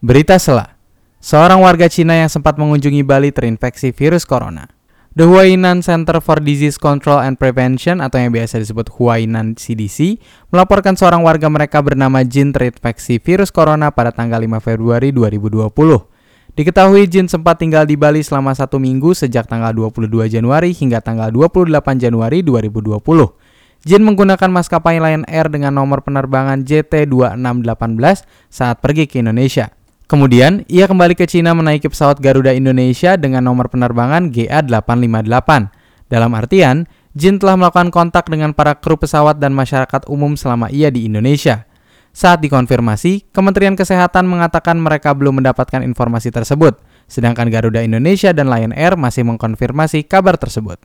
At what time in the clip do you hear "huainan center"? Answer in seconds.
5.28-6.24